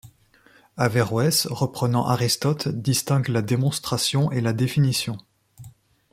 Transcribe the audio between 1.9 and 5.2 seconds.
Aristote, distingue la démonstration et la définition.